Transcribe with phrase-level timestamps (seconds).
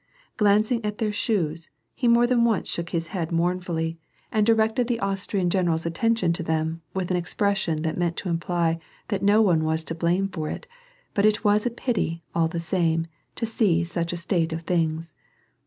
[0.35, 3.99] Glancing at their shoes^ he more than once shook his head mournfully
[4.31, 5.27] and 136 WAR AND PEACE.
[5.27, 8.79] directed the Austrian general^s attention to them with an expression that meant to imply
[9.09, 10.65] that no one was to blame for it,
[11.13, 15.13] but it was a pity, all the same, to see such a state of things.